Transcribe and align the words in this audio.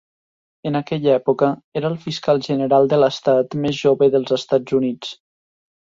En 0.69 0.77
aquella 0.79 1.11
època 1.17 1.49
era 1.81 1.91
el 1.93 1.99
fiscal 2.07 2.41
general 2.49 2.91
de 2.95 3.01
l'estat 3.03 3.59
més 3.67 3.79
jove 3.85 4.09
dels 4.17 4.37
Estats 4.39 4.79
Units. 4.79 5.17